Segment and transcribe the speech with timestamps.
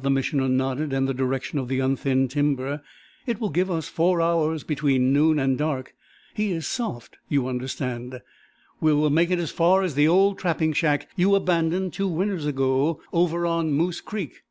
[0.00, 2.80] The Missioner nodded in the direction of the unthinned timber.
[3.26, 5.94] "It will give us four hours, between noon and dark.
[6.32, 7.18] He is soft.
[7.28, 8.22] You understand?
[8.80, 13.02] We will make as far as the old trapping shack you abandoned two winters ago
[13.12, 14.44] over on Moose Creek.